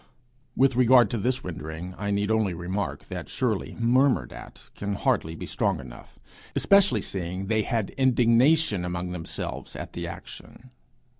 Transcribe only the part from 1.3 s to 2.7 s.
rendering I need only